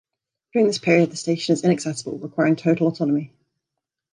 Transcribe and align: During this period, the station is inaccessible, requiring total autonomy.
During 0.51 0.65
this 0.65 0.79
period, 0.79 1.11
the 1.11 1.15
station 1.15 1.53
is 1.53 1.63
inaccessible, 1.63 2.17
requiring 2.17 2.55
total 2.55 2.87
autonomy. 2.87 3.33